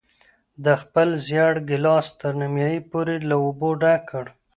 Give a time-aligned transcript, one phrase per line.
[0.63, 4.25] ده خپل زېړ ګیلاس تر نیمايي پورې له اوبو ډک کړ.